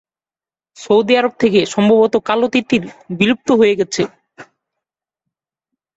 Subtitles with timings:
[0.77, 2.83] Saudi আরব থেকে সম্ভবত কালো তিতির
[3.17, 4.03] বিলুপ্ত হয়ে গেছে।